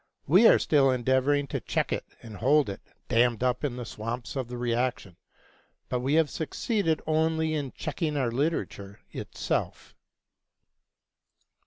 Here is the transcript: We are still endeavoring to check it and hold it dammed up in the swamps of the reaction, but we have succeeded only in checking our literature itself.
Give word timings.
We 0.25 0.47
are 0.47 0.57
still 0.57 0.89
endeavoring 0.89 1.45
to 1.49 1.59
check 1.59 1.93
it 1.93 2.05
and 2.23 2.37
hold 2.37 2.69
it 2.69 2.81
dammed 3.07 3.43
up 3.43 3.63
in 3.63 3.75
the 3.75 3.85
swamps 3.85 4.35
of 4.35 4.47
the 4.47 4.57
reaction, 4.57 5.15
but 5.89 5.99
we 5.99 6.15
have 6.15 6.27
succeeded 6.31 7.03
only 7.05 7.53
in 7.53 7.71
checking 7.73 8.17
our 8.17 8.31
literature 8.31 8.99
itself. 9.11 9.93